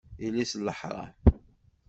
Yelli-s 0.23 0.53
n 0.55 0.61
leḥṛam! 0.67 1.13